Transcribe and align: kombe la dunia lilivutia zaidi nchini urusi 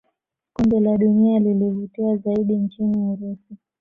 kombe 0.53 0.79
la 0.79 0.97
dunia 0.97 1.39
lilivutia 1.39 2.17
zaidi 2.17 2.57
nchini 2.57 2.97
urusi 2.97 3.57